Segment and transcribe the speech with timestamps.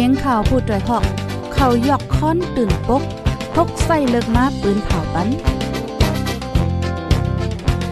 [0.00, 1.04] สียงข่าวพูดด้วยหอก
[1.54, 3.02] เขายกค้อนตื่นปก
[3.54, 5.28] พกใส่เลิกมาปืนเผาปัน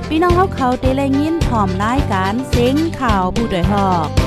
[0.08, 4.25] พี่น้องเขาเขาเตะแลยินพร้อมรายการเสียงข่าวผู้ด้วยหอก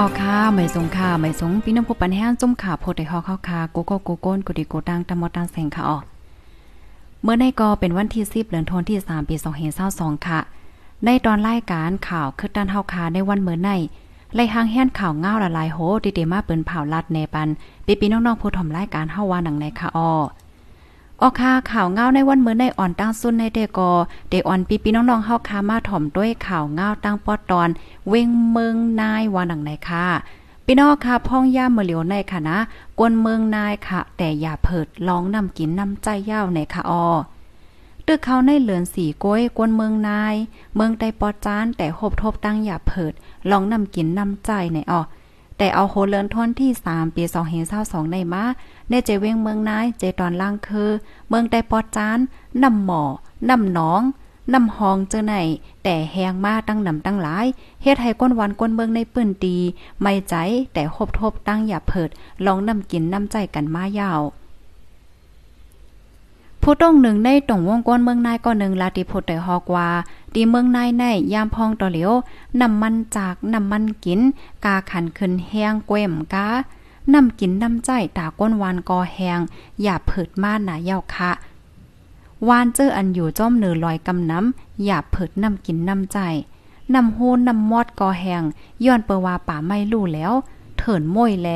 [0.00, 5.98] ออค่ะไม่สงค่ะไม่สงพี่น้องผู้ปันแห้งจุ่มขาโพดได้ฮอเข้าคาโกโกโกโก้นกุดิโกตังตะมอตังแสงค่ะออ
[7.22, 9.36] เมื่อในกอเป็นวันที่10เดือนธันวาคมที่3ปี
[9.80, 10.40] 2022ค่ะ
[11.04, 13.70] ในตอนรายการข่าวคือด้านเฮาคาในวันเมื่อใน
[14.34, 17.48] ไล่หางแห่นข่าวง้าวละลายโหดิเดมาเปิ้นเผาลัดในปัน
[17.86, 20.10] ปีปีน้องๆผู้ถ่อมรายการเฮาว่าหนังในค่ะออ
[21.22, 23.90] ออค่ะข่าวเงาในวันมื่อในอ่อนตั้งสุนในเดกอ
[24.30, 27.68] เดอ่อนปีปีน้องๆเฮาคามาถ่อมด้วยข่าวเงาตั้งปอดตอน
[28.08, 30.06] เวงเมืองนายว่าหนังในค่ะ
[30.64, 32.58] พี่น้องค่ะพ่องย่าเมื่อเหลียวในค่ะนะ
[32.98, 37.06] กวนเมืองนายค่ะ แต่อย่าเพิดลองนำกินนำใจยาวในค่ะออ
[38.06, 40.34] ตึกเขาในเหลือนสีก้อยกวนเมืองนาย
[40.74, 43.12] เมืองใดปอจานแต่หบทบตั้งอย่าเพิด
[43.50, 45.00] ลองนำกินนำใจในออ
[45.58, 47.22] แต่เอาโหเลินทนที่ 3 ปี
[47.68, 48.44] 2522ในมา
[48.90, 50.90] ในเจเวงเมืองนายเจตอนล่างคือ
[51.28, 52.18] เมืองไดปอจาน
[52.62, 53.02] นำหมอ
[53.50, 54.02] นำหนอง
[54.54, 55.34] นำหองเจอไหน
[55.84, 57.46] แต่แหงมาตั้งนำตั้งหลาย
[57.82, 59.58] เฮ็ดให้ก้นวันก้นเมืองในปื้นดี
[60.00, 60.34] ไม่ใจ
[60.72, 62.10] แต่หบทบตั้งอย่าเผิด
[62.46, 64.20] ลองนำกินนำใจกันมายาว
[66.70, 69.88] ผู้ต้องหนึ่งในตรงวงกวนเมืองนายก็หนึ่งลาติพุทธได้ฮอกว่า
[70.34, 72.12] ดีเมืองนายในยามพองต่อเหลียว
[72.60, 74.20] นำมันจากนำมันกิน
[74.64, 76.46] กาขันขึ้นแห้งเกวมกา
[77.14, 79.40] นำกินนำใจตาก้นวานกอแหง
[79.82, 81.30] อย่าเผิดมาหนาเยาคะ
[82.48, 86.18] วานเจออันอยู่จ้อมเนือลอยกำน้ำอย่าเผิดนำกินนำใจ
[86.94, 88.42] นำโฮนนำมอดกอแหง
[88.84, 90.32] ย้อนเปว่าป่าไม่ลู่แล้ว
[90.78, 91.48] เถินม้ยแล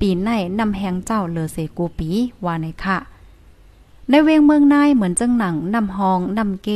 [0.00, 0.28] ปีใน
[0.58, 2.08] นำแหงเจ้าเลอเซกูปี
[2.44, 2.98] ว่าในค่ะ
[4.10, 6.68] ในเวงเมืองนายเหมือนจังหนังนำหองนำเก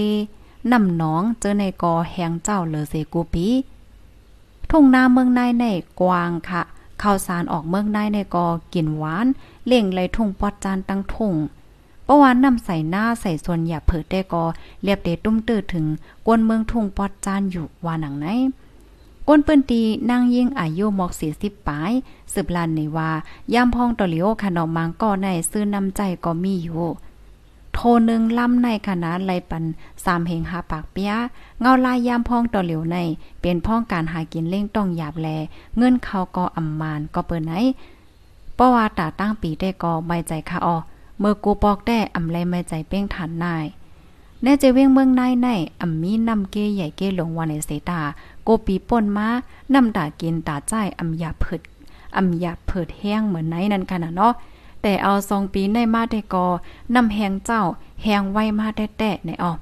[0.72, 3.46] นำหนองเจอในกอแหงเจ้าเลอเซกูปี
[4.70, 5.64] ทุ่งนาเมืองนายใน
[6.00, 6.62] กวางค่ะ
[7.02, 9.26] ข้าวสารออกเมืองนายในกอกินหวาน
[9.66, 11.34] เล่งไหลทุ่งปอดจานตั้งทุ่ง
[12.06, 14.44] ประวานนำใส่หน้าใส่ส่วนอย่าเผิดได้กอ
[14.82, 15.86] เรียบเดตุ้มตื้อถึง
[16.26, 18.26] กวนเมืองทุ่งปอดจานอยู่ว่าหนังไหน
[19.28, 21.92] ก้นปืนตีนางยิ่งอายุหมอกสี่สิบปลาย
[22.32, 23.10] สืบลานในว่า
[23.54, 26.84] ย่ามพองตอลิโอขนมมังก็ในซื้อนำใจก็มีอยู่
[27.74, 27.80] โท
[28.10, 29.64] นึงล่ำในคณะไลปัน
[30.04, 31.12] สามเฮงหาปากเปีย
[31.60, 32.96] เงาลายยามพ้องต่อเหลียวใน
[33.40, 35.28] เป็นพ้องการหากินเล่งต้องหยาบแล
[35.76, 37.52] เงินเขาก็อำมานก็เปิ้นไหน
[38.54, 40.76] เพราว่าตาตั้งปีได้ก็ไม่ใจค่ะออ
[41.18, 43.66] เมื่อกูปอกได้อำไรไม่ใจเป้งทันนาย
[44.42, 45.48] แน่ใจเวียงเมืองนายใน
[45.80, 48.00] อำมีนำเกใหญ่เกหลงวันในเสตา
[48.44, 49.28] โกปีป่นมา
[49.74, 51.60] นำตากินตาใจอำยาเผิด
[52.16, 54.32] อำยาเผิดแห้งเหมือนไหนนั่นกันน่ะเนาะ
[54.86, 56.46] แต่เอาสองปีในมาได้กอ
[56.94, 57.62] นำแหงเจ้า
[58.02, 59.58] แหงไว้มาแต้ๆในออก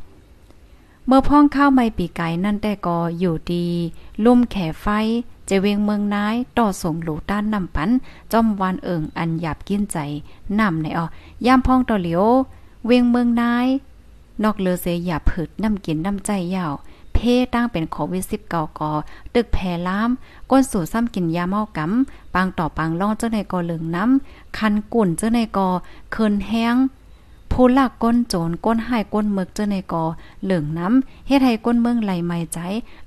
[1.07, 3.67] เมื่อพ่องข้าวไม่ปีไก่นั่นแต่ก็อยู่ดี
[4.25, 4.87] ลุ่มแขไฟ
[5.49, 7.91] จะเวงเมืองนายต่อส่งหลูต้านนำปัน
[8.33, 9.99] จอมวานเอิงอันหยาบกินใจ
[10.61, 11.01] นำในอ
[11.45, 12.25] อย่ามพ่องต่อเหลียว
[12.87, 13.67] เวียงเมืองนาย
[14.43, 16.73] นอกเลือเสียหยาบผืดน้ำกินน้ำใจยาว
[17.25, 18.93] เพตั้งเป็นโควิด19ก่อ
[19.35, 20.11] ตึกแผ่ล้าม
[20.51, 25.69] ก้นสู่ซ้ำกินยาเมากำปังต่อปังล่องเจ้าในกอเหลืองน้ำคันกุ่นเจ้าในกอ
[26.13, 26.77] เคินแห้ง
[27.53, 30.05] ผู้ลักก้นโจรก้นหายก้นเมือกเจ้าในกอ
[30.45, 32.59] เหลืองน้ำเฮ็ดให้ก้นเมืองไหลไม่ใจ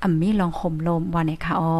[0.03, 1.79] อ่ำมีลองข่มลมว่าในค่ะออ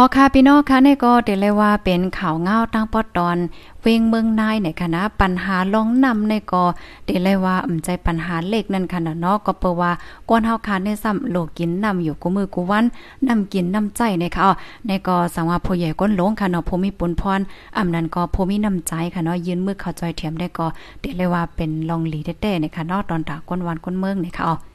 [0.00, 3.36] ออค่ะพี่น้องค่ะในก็เดเลยว่าเป็นข่าวเงาตั้งปอดตอน
[3.80, 6.64] เวงเมืองนายในคณะปัญหาลองนำในก็
[7.06, 9.90] เดเลยว่าอำใจปัญหาเล็กนั่นค่ะเนาะก็เปว่า
[10.28, 12.84] ก่อนเฮาคาในซ้ำโลกินนำอยู่กูมือกูวัน
[13.28, 14.48] นำกินนำใจในค่ะ
[14.86, 17.40] ในก็สังว่าผู้ใหญ่ก้นหลงค่ะเนาะผู้มีปุนพร
[17.78, 20.66] อำนั้นก็ผู้มีน้ำใจค่ะเนาะยืนมือเข้าจอยเทียมได้ก็
[21.00, 24.67] เดเลยว่าเป็นลองหลีแต้ๆในค่ะเนาะตอนตาก้นวันก้นเมืองในค่ะ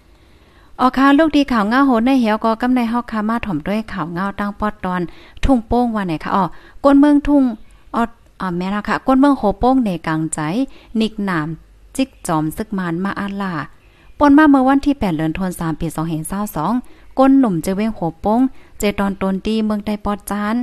[0.79, 5.01] ออออค่ะลูกดีข่าวเงาโหนในเหี่ยวก็กำในฮอกคามาถ่อมด้วยข่าวเงาตั้งปอดตอน
[5.43, 6.43] ทุ่งโป้งว่าไหนคะอ๋อ
[6.83, 7.43] ก้นเมืองทุ่ง
[7.95, 8.03] ออ
[8.41, 10.39] อ่าแม่นะค่ะก้นเมืองโหโป้งในกลางใจ
[10.99, 11.47] นิกหนาม
[11.95, 13.53] จิกจอมซึกมานมาอาลา
[14.19, 15.87] ปนมาเมื่อวันที่8เดือนธันวาคมปี
[16.53, 18.41] 2522ก้นหนุ่มเจเวงโหโป้ง
[18.79, 20.55] เจตอนตนตีเมืองใต้ปอดจาน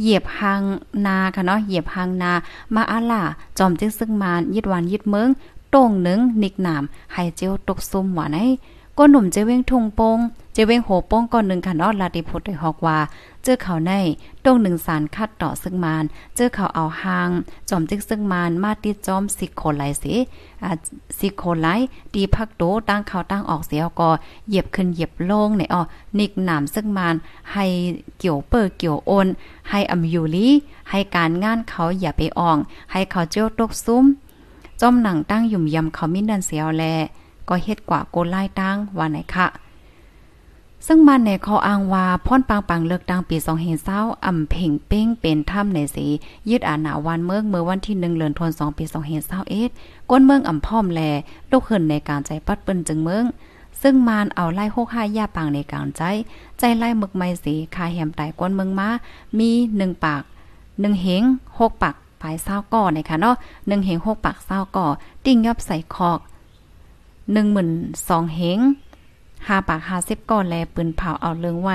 [0.00, 0.62] เหยียบหาง
[1.06, 2.32] นาค่ะเนาะเหยียบหางนา
[2.74, 3.22] มาอาลา
[3.58, 5.28] จอมจิกซึกมานยิดวันยิดเมือง
[5.70, 6.82] โต้งหนึ่งนิกหนาม
[7.12, 8.38] ให้เจียวตกซุ่มว่าไหน
[8.98, 10.18] ก็หนุ่มเจเว้งทุงโปง
[10.54, 12.98] เจเว้งโหโป้งก่อนหนึ่งค่ะนาะลาติพุทธฮอกว่า
[13.42, 13.92] เจอเขาใน
[14.44, 16.04] ตรงหนึ่งสารคัดต่อซึ่งมาน
[16.34, 17.30] เจอเขาเอาหาง
[17.68, 20.14] จอมจิกซึ่งมานมาติดจอมสิโคไลสิ
[20.64, 20.70] อ่า
[21.18, 21.66] สิโคไล
[22.14, 24.10] ดีพักโตตั้งเขาตั้งออกเสียก็
[24.48, 25.82] เหยียบขึ้นเหยียบลงในอ๋อ
[26.18, 27.14] นิกหนามซึ่งมาน
[27.52, 27.64] ให้
[28.18, 29.26] เกี่ยวเปิดเกี่ยวโอน
[29.70, 30.48] ให้อำยูลี
[30.90, 32.58] ให้การงานเขาอย่าไปอ่อง
[32.92, 34.04] ให้เขาเจ้าตกซุ้ม
[34.80, 36.84] จอมหนังตั้งหยุ่มยำเขามินดันเสียวแล
[37.48, 39.48] ก็เฮ็ดกว่าโกไล่ตั้งว่าไหนคะ
[40.86, 46.06] ซึ่งมันในเขาอ้างว่าพ่อนปังปังเลือกดังปี2เฮเศร้าอ่ำเพ่งเป้งเป็นถ้ำในสี
[46.48, 49.70] ยืดอาหนาวันเมืองเมื่อวันที่1เดือนธันวาคมปี2เฮเศร้าเอ็ด
[50.10, 51.00] ก้นเมืองอ่ำพร้อมแล
[51.50, 53.24] ลูกขึ้นในการใจปัดเปิ้นจึงเมือง
[53.82, 56.02] ซึ่งมานเอาไล่โคค่ายาปางในกลางใจ
[56.58, 58.88] ใจไล่หมึกไม้สีคาแหมไตก้นเมืองมา
[59.38, 59.50] มี
[59.80, 60.22] 1ปาก
[60.60, 61.22] 1เหง
[61.58, 64.86] 6ปากปลายเศร้าก่อในค่ะเนาะ1เหง6ปากเศร้าก่อ
[65.24, 66.20] ติ่งยอบใส่คอก
[67.34, 68.60] 12,000เหง
[69.46, 71.70] หาปากหาสิบก่อนแลปืนเผาเอาเลืองไหว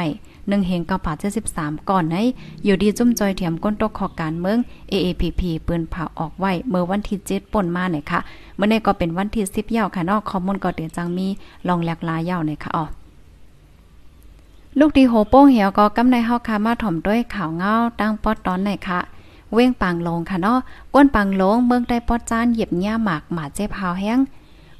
[0.47, 2.15] หนึ่งเฮงเก้าผาเจ็ดสิบสามก่อนไหน
[2.63, 4.57] อยู่ดีจุ่มจอยเถียมก้นตกขอการเมือง
[4.91, 8.19] AAPP ปืนเผาออกไหวเมื่อวันที่เจ็ดป่นมาเนี่ยค่ะ
[8.55, 11.27] เมื่อนี้ก็เป็นวันที่สิบเยาค่ะนอกคอมมอนก็เดี๋ยจังมี
[11.67, 12.85] ลองแหลกลายยาวเนี่ยค่ะอ๋อ
[14.79, 18.99] ลูกดีโหโป้งเหี่ยวก็กำในเฮาคามาถ่อมด้วยข่าวเงาตั้งปอดตอนไหนคะ
[19.53, 20.57] เว้งปังลงค่ะเนาะ
[20.93, 24.19] ก้นปังลงเมืองได้ปอดจานเหยียบหญ้าหมากหมาเจ็บพาวแห้ง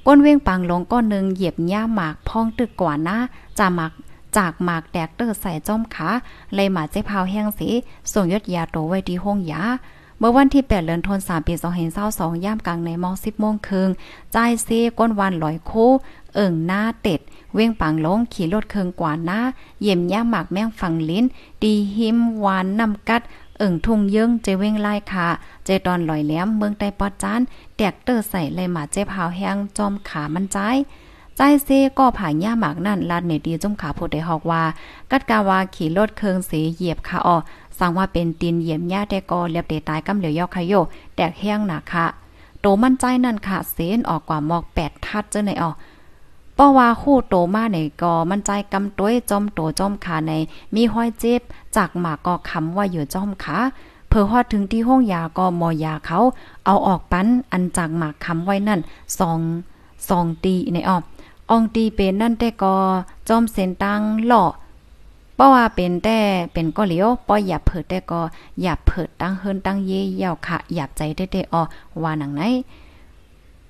[0.08, 3.18] ก้นเว้งปังลงก้อนหนึ่งเหยียบหญ้าหมากพองตึกกว่านะ
[3.58, 3.92] จะหมาก
[4.38, 6.10] จากหมากแดกเตอร์ใส่จ้อมขา
[6.54, 7.68] เลยหมาเจ๊พาวแห้งสี
[8.12, 9.64] ส่งยศยาโตไว้ที่ห้องยา
[10.20, 11.54] เมื่อวันที่ 8เดือนธันวาคมปี
[12.00, 13.90] 2522ย่ามกลางในมอง10โมงครึ่ง
[14.36, 14.68] จ่ายเซ
[14.98, 15.72] ก้นวันลอยโค
[16.34, 17.20] เอิ่งหน้าเต็ด
[17.54, 19.40] เว้งปังลงขี่รถเคืองกว่าหน้า
[19.82, 21.26] เยี่ยมย่าหมากแมงฝังลิ้น
[21.64, 23.22] ดีหิมหวานนำกัด
[23.62, 25.28] เอิ่งทุ่งเยิงเจเว้งไล่ค่ะ
[25.66, 27.42] เจตอนลอยแหลมเมืองใต้ปอดจาน
[27.78, 30.58] แตกเตอร์ใส่เลยมาเจ็บหาวแห้งจอมขามันใจ
[31.38, 34.64] ใจเซก็ผ่านย่าหมากนั่นลาดเนดีจุ่มขาผู้ได้ฮอกว่า
[35.12, 37.38] กัดกาวาขี่รถเคืองเสียเหยียบขาออ
[37.80, 40.74] สั่งว่าเป็นตีนเหยียบย่าแต่ก็เรียบเดตายกำเหลียวยอกขยโย
[41.16, 42.06] แตกแห้งหนาค่ะ
[42.62, 50.34] โตมั่นใจนั่นค่ะเสนออกกว่าหมอกแปดทัดเจ้าในออเพราะว่าคู่โตมาในกอมันใจกำต้วยจอมโตจอมขาใน
[50.76, 51.42] มีห้อยเจ็บ
[51.76, 53.58] จากหมากก็คำว่าอยู่จอมขา
[54.10, 56.20] เพื่อฮอดถึงที่ห้องยาก็มอยาเขา
[56.66, 58.80] เอาออกปั้นอันจากหมากคำไว้นั่น
[59.20, 59.40] สอง
[60.10, 61.04] สองตีในออบ
[61.50, 62.76] อองตีเป็นนั่นแต่ก็
[63.30, 64.46] จอมเส้นตังหล่อ
[65.36, 66.18] เพราะว่าเป็นแต่
[66.54, 68.22] เป็นก็เหลียวป้อหยับเผิดแต่ก็
[68.62, 71.62] หยับเผิดตั้งเฮินตั้งเย่เย่าค่ะหยับใจได้แต่ออ
[72.04, 72.44] ว่าหนังไหน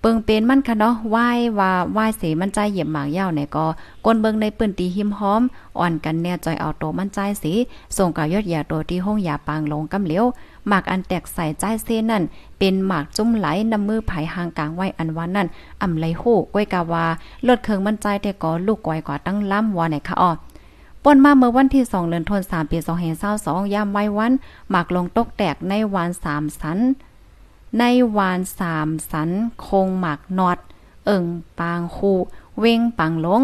[0.03, 1.27] เปิงเป็นมันค่ะเนาะไหว้
[1.59, 3.65] ว่าไหว้เสมันใจเหยียบหมากยาวเนี่ยก็
[4.06, 5.42] ก้นเบิงในปืนตีหิมหอม
[5.80, 7.53] อ่อนกันแน่จอยเอาโตมันใจสี
[7.98, 10.25] ส่งกับยอดยาตัวที่ห้องยาปางลงกำเหลียว
[10.68, 12.24] หมากอันแตกใส่ใจเซนั่น
[12.59, 15.48] เป็นหมากจุ้มไหลนำมือไผห่างกลางไว้อันวันนั่น
[15.81, 17.06] อ่ำไหลโหก้วยกาวา
[17.48, 20.31] ลดเคิงมันใจแต่ก็ลูกก้อยกว่าตั้งล้ำว่าไหนคะอ้อ
[21.03, 22.77] ป่นมาเมื่อวันที่ 2 เดือนธันวาคมปี
[23.25, 24.31] 2522ยามไว้วัน
[24.69, 26.80] หมากลงตกแตกในวัน3สัน
[27.79, 27.83] ใน
[28.18, 29.29] วานสามสัน
[29.65, 30.57] คงหมักนอด
[31.06, 31.25] เอิ่ง
[31.59, 32.13] ปางคู
[32.59, 33.44] เว้งปังลง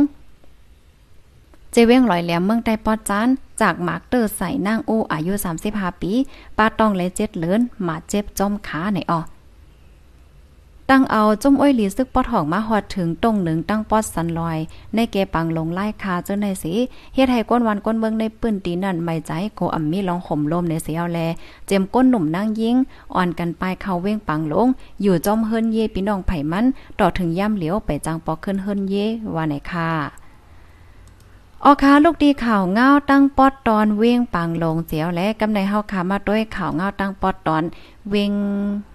[1.71, 3.27] เจเว้งลอยแหลมเมืองใต้ปอดจาน
[3.61, 5.33] จากหมากเตอร์ใส่นางอูอายุ
[5.67, 6.11] 35 ปี
[6.57, 9.21] ป้าต้องเลยเจ็ดเลินมาเจ็บจอมขาในออ
[10.91, 14.57] ตั้งเอาจุ้มอ้อยหลีซึกปอดหองมาหอดถึงตรงหนึ่งตั้งปอดสันลอย
[14.95, 16.73] ในเกปังลงไล่คาเจ้าในสี
[17.13, 21.19] เฮ็ดให้ก้นวันก้นเบิงในปื้นตีนั่นไม่ใจโกอ่ำมีลองข่มลมในเสียวแล
[21.67, 22.75] เจมก้นหนุ่มนั่งยิง
[23.15, 24.67] อ่อนกันไปเข้าเว้งปังลง
[25.01, 26.65] อยู่จอมเฮิรนเย่พี่น้องไผ่มัน
[26.99, 29.89] ต่อถึงย่ำเหลียวไปจังปอขึ้นเฮิรนเย่ว่าไหนค่ะ
[31.65, 37.63] ออคาลูกดีข่าวเงาตั้งปอดตอนเว้งปังลงเสียวและกำในเฮาคามาด้วยข่าวเงาตั้งปอดตอน
[38.09, 38.33] เว้ง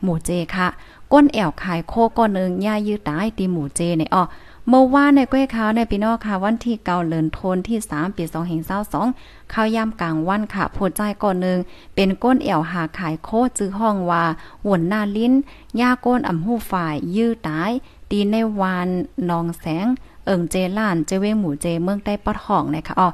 [0.03, 0.69] หมู่เจค่ะ
[1.13, 4.25] ก้นแอวขายโคก้อนนึงย่ายืดตายตีหมูเจในอ้อ
[4.69, 11.59] เมื่อว่าในก้อยขาวในปีนอกค่ะวันที่เก่าเลินโทนที่3ปี2 0 2 2ข้าวยามกลางวันค่ะผู้ใจก่อนนึง
[11.95, 14.25] เป็นก้นแอวหาขายโคจื้อห้องว่า
[14.65, 15.33] หวนหน้าลิ้น
[15.81, 17.71] ย่าก้นอ่ำหูฝ่าย ยื้อตาย
[18.11, 18.89] ตีในวาน
[19.31, 19.87] นองแสง
[20.25, 23.09] เอิงเจล้านเจเวงหมูเจเมืองใต้ปอดห้องนะคะอ๋อ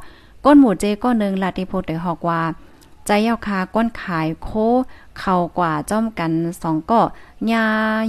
[0.44, 2.40] ก้นหมูเจก้อนนึงลาติโพได้ฮอกว่า
[3.08, 4.50] ใจเยาคาก้นขายโค
[5.18, 7.00] เข้ากว่าจ้อมกันสองก็
[7.52, 7.64] ยา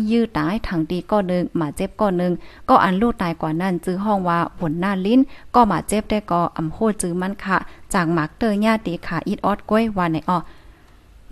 [0.09, 2.31] ยืดตายถังดีก็หนึ่งหมาเจ็บก็หนึ่ง
[2.69, 5.19] ก็อันลูกตายกว่านั้นจื้อห้องว่าผลหน้าลิ้น
[5.55, 7.57] ก็หมาเจ็บได้ก็อำโคจื้อมันค่ะ
[7.93, 10.37] จากหมักเตอร์ญาติขาอิดออดก้วยว่าในอ้อ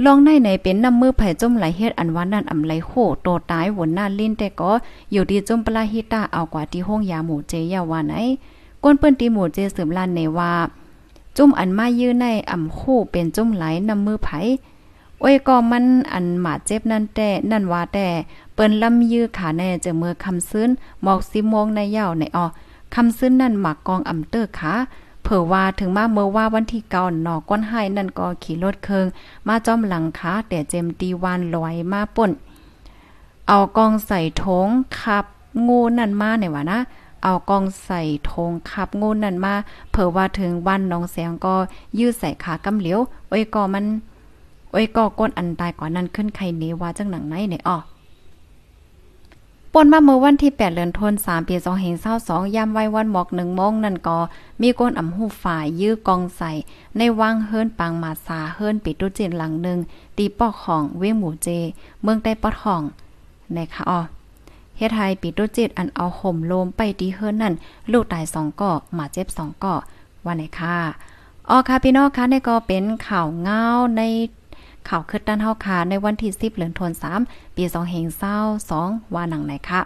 [0.05, 2.91] ลองในในเป็นน้ำมือไผ่จุ่มไหลเฮ็ดอันวันนั้นอำไหลโค
[3.23, 4.71] โตตายหวนหน้าลิ้นแต่ก็
[5.11, 8.13] อยู่ดีจุ่มปลาฮิตาเอากว่าที่ห้องยาหมูเจยาว่าไหน
[8.83, 10.51] ก้นเปิ้นตีหมูเจสืบลานในว่า
[11.37, 14.29] จุ่มอันมายื้อในอ่ำคู่เป็นจุ่มไหลนำมือไผ
[15.19, 18.07] โอ้ยก็มันอันหมาเจ็บนั่นแต่นั่นว่าแต่
[18.53, 20.69] เปิ้นลำยื้อขาแน่จะเมื่อคำซื้น
[21.03, 22.45] หมอกสิมงในเยาวในออ
[22.95, 24.73] คำซึ้นนั่นหมากกองอำเตอร์ค่ะ
[25.23, 29.05] เผื่อว่าถึงมาเมื่อว่าวันที่เก่าหนอก้อนไห้นั่นก็ขี่รถเคิง
[29.47, 32.31] มาจอมหลังคาแต่เจมตีวานลอยมาป่น
[33.47, 34.67] เอากองใส่ทง
[34.99, 35.25] ขับ
[35.67, 36.79] งูนั่นมาเนี่ยว่านะ
[37.23, 39.53] เอากองใส่ธงขับงูนั่นมา
[39.91, 41.55] เผื่อว่าถึงวันน้องแสงก็
[41.99, 43.85] ยื้อใส่ขากำเหลียวโอ้ยก็มัน
[44.71, 47.77] โอ้ยก็ก้นอันตายกว่านั้นขึ้นใครเนว่าจังหนังไหนเนี่ยอ้อ
[49.73, 51.55] ปนมาเมื่อวันที่ 8เดือนธันวาคมปี
[52.05, 54.17] 2522ยามไว้วันหมอก1โมงนั่นก็
[54.61, 56.51] มีก้นอำหูฝ่ายยื้อกองใส่
[56.97, 59.79] ในวังเฮิรนปังมาซาเฮิรนปิดตุเจนหลังหนึ่ง
[60.17, 61.47] ตีปอกของเว้งหมู่เจ
[62.03, 62.81] เมืองใต้ปอดห้อง
[63.57, 63.99] นะคะอ้อ
[64.77, 67.53] เฮ็ดให้ปีตุจิตอันเอาห่มโลมไปดีเฮิรนนั่น
[67.91, 69.75] ลูกตายสองก่อหมาเจ็บสองก่อ
[70.25, 70.77] ว่าไหนค่ะ
[71.49, 73.63] อ๋อค่ะพี่น้องคะนี่ก็เป็นข่าวเงา
[73.97, 74.01] ใน
[74.89, 77.21] ข่าวคืดด้านเฮาคาในวันที่ 10เดือนธันวาคม
[77.55, 77.63] ปี
[78.39, 79.81] 2522ว่าหนังไหนคะ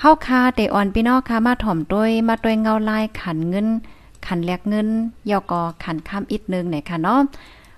[0.00, 3.68] เฮาคาเตออนพี่น้องค่ะมาถ่อมด้วยมาด้วยเงาลายขันเงิน
[4.26, 4.88] ขันแลกเงิน
[5.30, 7.20] ยอกอขันข้ามอีกนึงไหนค่ะเนาะ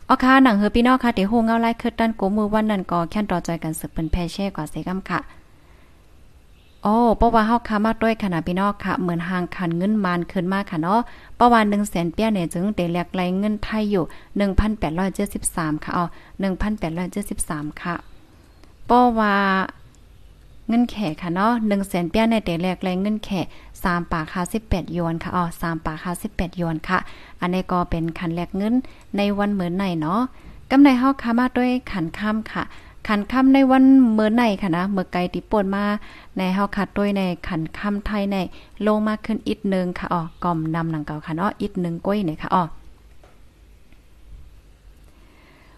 [0.09, 5.21] อ๋อค่ะหนังเฮอพี่น้องค่ะเดี๋ยวโฮงเงาไล่คืดด้านโกมือวันนั้นก็แค่นต่อใจกันสึกเป็นแพเช่กว่าเซกัมค่ะ
[6.83, 11.01] โอ้เพราะว่าเฮาค้ามาด้วยขนาดพี่น้องค่ะ เหมือนห่างคันเงินมานขึ้นมาค่ะเนาะ
[11.41, 14.05] ประมาณ100,000เปียเนี่ยจึงได้แลกไหลเงินไทยอยู่
[15.15, 16.05] 1,873 ค่ะอ๋อ
[16.93, 17.95] 1,873 ค่ะ
[18.87, 19.35] เพราะว่า
[20.69, 23.31] เงินแขค่ะเนาะ100,000เปียในได้แลกไหลเงินแข
[23.73, 26.99] 3ปากค่ะ18หยวนค่ะอ๋อ3ปากค่ะ18หยวนค่ะ
[27.41, 28.75] อันนี้ก็เป็นคันแลกเงิน
[29.17, 30.21] ในวันเหมือนไหนเนาะ
[30.71, 32.63] กำไรเฮาค้ามาด้วยขันค่ำค่ะ
[33.09, 35.85] ขันค่ำในวันเมื่อในค่ะนะเมื่อไกลติป่นมา
[36.39, 38.37] ในเฮาคัดด้วยในขันค่ำไทยใน
[38.87, 42.65] ลงมาขึ้นอีกนึงค่ะอ๋อกล่อมนำหนังเก่าค่ะเนาะอีกนึงก้อยเนี่ยค่ะอ๋อ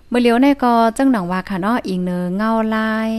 [0.08, 3.10] เมื่อเลี้ยวในก็จังหนังว่าค่ะเนาะอีกเนือเงาลาย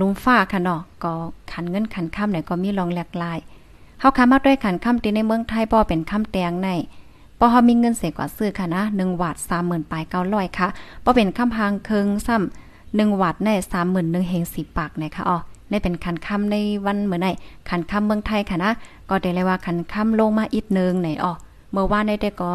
[0.00, 1.12] ลุมฟ้าค่ะเนาะก็
[1.52, 3.38] ขันเงินขันค่ำเนี่ยก็มีรองแหลกลาย
[4.00, 6.68] เฮาค้ามาด้วยขันค่ำที่ในเมืองไทยบ่เป็นค่ำแตงใน
[7.38, 10.68] พอเฮามีเงินเสียกว่าซื้อค่ะนะ1วาท30,000ปลาย900ค่ะ
[11.04, 15.38] บ่เป็นค่ำพางเคิงซ้ำหนึ่งวัดในสามหมื่นหนึ่งเฮงสิบปากนะคะอ๋อ
[15.70, 17.28] ในเป็นคันค่ำในวันเหมือนไหน
[17.68, 18.72] คันค่ำเมืองไทยค่ะนะ
[19.08, 21.32] ก็ได้เลยว่าคันค่ำลงมาอีกนึงไหนอ๋อ
[21.72, 22.52] เมื่อวานได้ก็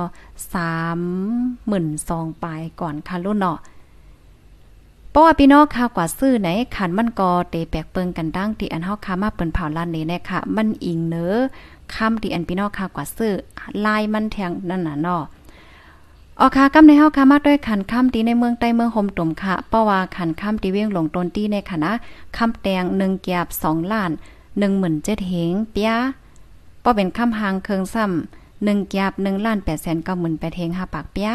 [0.53, 0.99] สาม
[1.67, 3.57] หมื่นสองปลายก่อนค่ะรุ่นเนาะ
[5.17, 11.25] ราะว่าพี่น้องข่าวกว่าซื้อไหนขันมันก็เตแปลกเปิงกันดั้งที่อันเฮาค้ามาเปิ้นเผาล้านนี้นะคะมันอิงเนอ
[11.93, 13.33] คำที่อันพี่น้องข่าวกว่าซื้อ
[13.85, 15.23] ลายมันแทงนั่นน่ะเนาะ
[16.39, 21.91] ออค่ะกำในเฮาค่ะมาด้วยขันค่ำตีในเมืองใต้เมืองโฮมตุ่มค่ะเพราะว่าขันค่ำตีเวียงหลงตนตีในคณะ
[22.37, 24.11] ค่ำแตง1เกียบ2ล้าน
[24.69, 25.91] 17,000เหงเปีย
[26.83, 31.31] ป้อเป็นค่ำหางเคิงซ้ำ1เกียบ1ล้าน8แสน9 8เฮง5ปากเปีย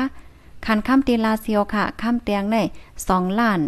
[0.66, 2.57] ขันค่ำตีลาเซียวค่ะค่ำแตงใน
[2.99, 3.61] 2ล้าน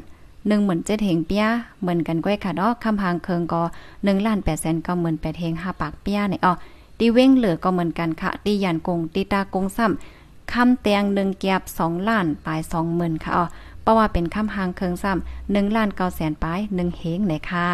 [0.49, 1.45] 17,000เหงเปีย
[1.81, 4.89] เหมือนกันก้อยค่ะเนาะคำหางเคิงก็1ล้าน8แสน9
[5.23, 6.53] 8เฮง5ปากเปียเนี่ยอ๋อ
[6.99, 13.45] ตีเว้งเหลือก็เหมือนกันค่ะตียันกงตีตากงซ้ำคำเตียงหนึ่งเกียบสองล้านปลายสองหมื่นค่ะอ๋อ
[13.83, 17.69] เพราะว่าเป็นคำหางเคิงซ้ำหนึ่งล้านเก้าแสนปลายหนึ่งเฮงไหนค่ะ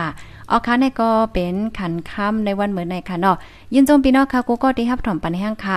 [0.51, 3.37] อ๋อค่ะในก็เป็นขันคำในวันเหมือนในค่ะเนาะ
[3.75, 5.77] ยินจมพี่น้องค่ะกูก็ที่ฮับถอมปันแห้งค่ะ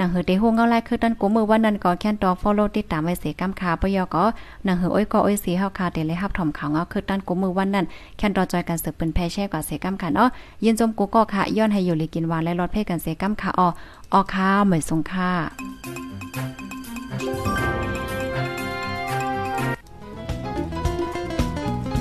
[0.02, 4.24] ังเหือเตโฮงเงาไล่คือตันกูมือวันนั้นก็แค่นตอ follow ติดตามไว้เสกำคาปยอก็
[4.66, 7.86] นังเหืออ้อยก็อ้อยสีเฮาคาเตเลยฮับถอมขาวเงาคือตันกูมือวันนั้น
[8.16, 10.28] แค่นตอจอยกันสืบเป็นแพ่แช่กว่าเสกำค่ะเนาะ
[10.64, 13.68] ยินจมกูก็ค่ะย้อนให้อยู่ลีกินวานและรอดเพ่กันเสกำค่ะออ
[14.12, 15.30] ออข้าวเหมือนสงค่า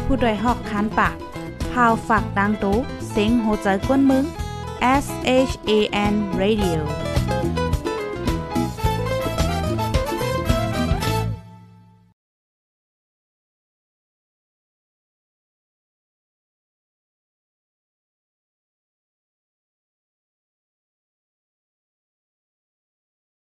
[0.06, 1.16] ผู้ดยหอกคันปาก
[1.72, 2.78] พาวฝากดังตู้
[3.12, 4.26] เซ็งโหใจกวนมึง
[5.04, 5.06] S
[5.50, 5.72] H A
[6.12, 6.80] N Radio